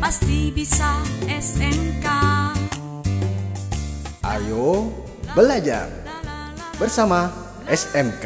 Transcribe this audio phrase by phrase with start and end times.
[0.00, 0.96] pasti bisa
[1.28, 2.08] SMK.
[4.24, 4.88] Ayo
[5.36, 5.92] belajar
[6.80, 7.28] bersama
[7.68, 8.24] SMK.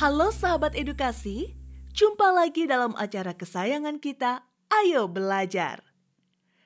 [0.00, 1.52] Halo sahabat edukasi,
[1.92, 5.84] jumpa lagi dalam acara kesayangan kita, Ayo Belajar.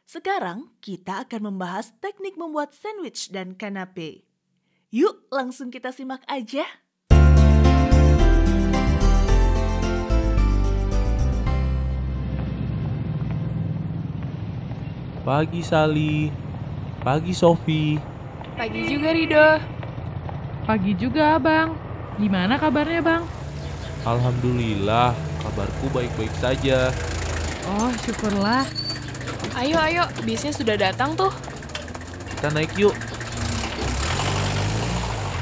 [0.06, 4.22] Sekarang kita akan membahas teknik membuat sandwich dan kanape.
[4.94, 6.62] Yuk langsung kita simak aja.
[15.30, 16.26] Pagi Sali,
[17.06, 17.94] pagi Sofi.
[18.58, 19.62] Pagi juga Rido.
[20.66, 21.70] Pagi juga abang.
[22.18, 23.22] Gimana kabarnya bang?
[24.02, 26.90] Alhamdulillah, kabarku baik-baik saja.
[27.62, 28.66] Oh syukurlah.
[29.54, 31.30] Ayo ayo, bisnya sudah datang tuh.
[32.34, 32.98] Kita naik yuk.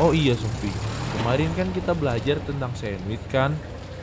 [0.05, 0.69] Oh iya Sofi,
[1.17, 3.57] kemarin kan kita belajar tentang sandwich kan?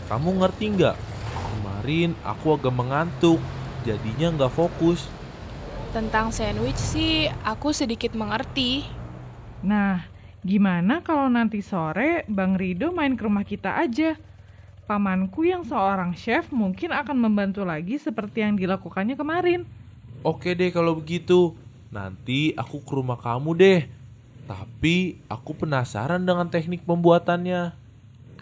[0.10, 0.98] Kamu ngerti nggak?
[1.30, 3.38] Kemarin aku agak mengantuk,
[3.86, 5.06] jadinya nggak fokus.
[5.96, 8.84] Tentang sandwich sih aku sedikit mengerti.
[9.64, 10.04] Nah,
[10.44, 14.20] gimana kalau nanti sore Bang Rido main ke rumah kita aja?
[14.92, 19.64] Pamanku yang seorang chef mungkin akan membantu lagi seperti yang dilakukannya kemarin.
[20.20, 21.56] Oke deh kalau begitu,
[21.96, 23.88] nanti aku ke rumah kamu deh.
[24.52, 27.72] Tapi aku penasaran dengan teknik pembuatannya.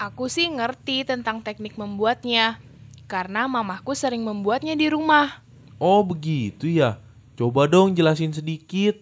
[0.02, 2.58] Aku sih ngerti tentang teknik membuatnya.
[3.06, 5.46] Karena mamahku sering membuatnya di rumah.
[5.78, 6.98] Oh begitu ya?
[7.44, 8.96] Coba dong jelasin sedikit.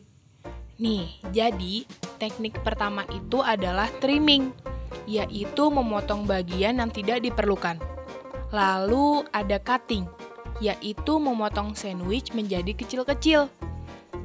[0.81, 1.85] Nih, jadi
[2.17, 4.49] teknik pertama itu adalah trimming,
[5.05, 7.77] yaitu memotong bagian yang tidak diperlukan.
[8.49, 10.09] Lalu ada cutting,
[10.57, 13.45] yaitu memotong sandwich menjadi kecil-kecil.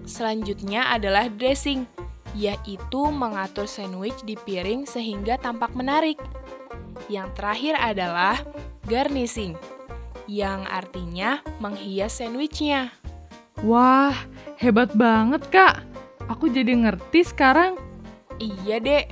[0.09, 1.85] Selanjutnya adalah dressing,
[2.33, 6.17] yaitu mengatur sandwich di piring sehingga tampak menarik.
[7.13, 8.41] Yang terakhir adalah
[8.89, 9.61] garnishing,
[10.25, 12.97] yang artinya menghias sandwichnya.
[13.65, 14.13] Wah,
[14.61, 15.81] hebat banget kak.
[16.29, 17.81] Aku jadi ngerti sekarang.
[18.37, 19.09] Iya dek,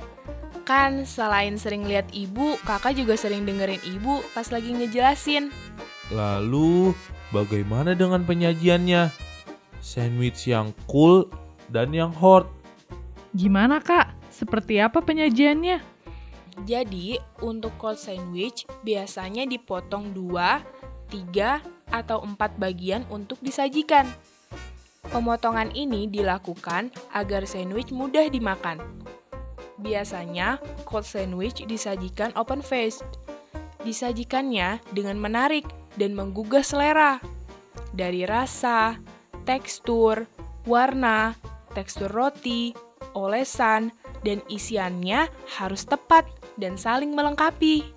[0.69, 5.49] kan selain sering lihat ibu, kakak juga sering dengerin ibu pas lagi ngejelasin.
[6.13, 6.93] Lalu,
[7.33, 9.09] bagaimana dengan penyajiannya?
[9.81, 11.25] Sandwich yang cool
[11.73, 12.45] dan yang hot.
[13.33, 14.13] Gimana kak?
[14.29, 15.81] Seperti apa penyajiannya?
[16.69, 20.61] Jadi, untuk cold sandwich biasanya dipotong 2,
[21.09, 21.59] 3,
[21.91, 24.09] atau 4 bagian untuk disajikan.
[25.15, 28.83] Pemotongan ini dilakukan agar sandwich mudah dimakan.
[29.79, 33.07] Biasanya, cold sandwich disajikan open faced.
[33.87, 35.63] Disajikannya dengan menarik
[35.95, 37.23] dan menggugah selera.
[37.95, 38.99] Dari rasa,
[39.47, 40.27] tekstur,
[40.67, 41.39] warna,
[41.71, 42.75] tekstur roti,
[43.15, 43.95] olesan,
[44.27, 46.27] dan isiannya harus tepat
[46.59, 47.87] dan saling melengkapi.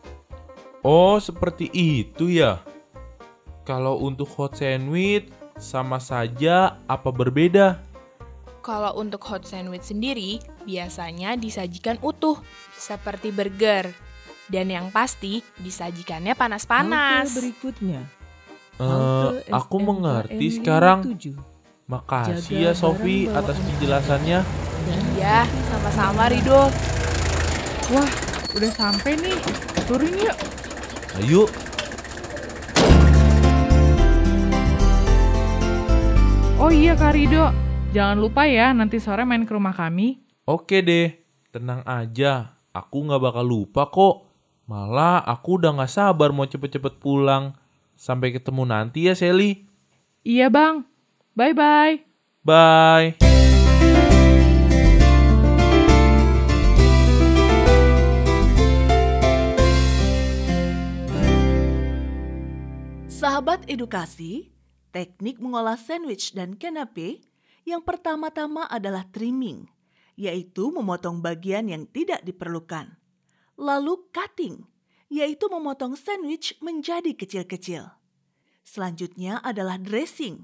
[0.86, 2.62] Oh, seperti itu ya.
[3.66, 7.82] Kalau untuk hot sandwich, sama saja apa berbeda?
[8.62, 12.38] Kalau untuk hot sandwich sendiri, biasanya disajikan utuh,
[12.74, 13.90] seperti burger.
[14.48, 17.36] Dan yang pasti, disajikannya panas-panas.
[17.36, 18.00] Berikutnya.
[18.78, 20.56] Eh, Halte aku mengerti 57.
[20.62, 20.98] sekarang.
[21.88, 24.38] Makasih Jaga ya Sofi atas penjelasannya.
[25.16, 25.38] Iya,
[25.72, 26.68] sama-sama Rido.
[27.88, 28.10] Wah,
[28.52, 29.36] udah sampai nih.
[29.88, 30.36] Turun yuk.
[31.16, 31.42] Ayo,
[36.68, 37.48] Oh iya Kak Rido,
[37.96, 40.20] jangan lupa ya nanti sore main ke rumah kami.
[40.44, 41.16] oke deh.
[41.48, 44.28] Tenang aja, aku nggak bakal lupa kok.
[44.68, 47.56] Malah aku udah nggak sabar mau cepet-cepet pulang.
[47.96, 49.64] Sampai ketemu nanti ya Sally.
[50.20, 50.84] Iya bang,
[51.32, 52.04] bye-bye.
[52.44, 53.16] Bye.
[63.08, 64.52] Sahabat edukasi,
[64.98, 67.22] teknik mengolah sandwich dan kanape
[67.62, 69.70] yang pertama-tama adalah trimming,
[70.18, 72.98] yaitu memotong bagian yang tidak diperlukan.
[73.54, 74.66] Lalu cutting,
[75.06, 77.94] yaitu memotong sandwich menjadi kecil-kecil.
[78.66, 80.42] Selanjutnya adalah dressing,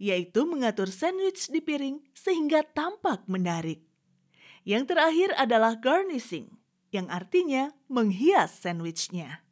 [0.00, 3.84] yaitu mengatur sandwich di piring sehingga tampak menarik.
[4.64, 6.56] Yang terakhir adalah garnishing,
[6.88, 9.44] yang artinya menghias sandwichnya.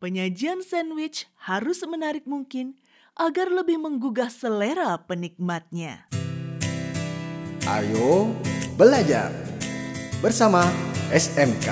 [0.00, 2.80] Penyajian sandwich harus menarik mungkin
[3.14, 6.10] agar lebih menggugah selera penikmatnya.
[7.64, 8.34] Ayo
[8.74, 9.30] belajar
[10.18, 10.66] bersama
[11.14, 11.70] SMK.